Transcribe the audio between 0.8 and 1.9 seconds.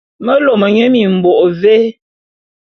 mimbôk vé?